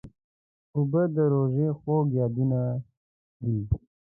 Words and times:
اوبه 0.75 1.01
د 1.15 1.17
روژې 1.33 1.67
خوږ 1.79 2.07
یادونه 2.19 2.59
ده. 3.43 3.57